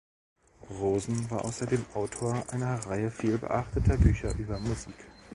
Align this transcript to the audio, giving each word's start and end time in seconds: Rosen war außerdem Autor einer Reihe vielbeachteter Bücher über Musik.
Rosen 0.67 1.29
war 1.29 1.45
außerdem 1.45 1.85
Autor 1.93 2.43
einer 2.51 2.83
Reihe 2.87 3.11
vielbeachteter 3.11 3.97
Bücher 3.97 4.33
über 4.39 4.57
Musik. 4.59 4.95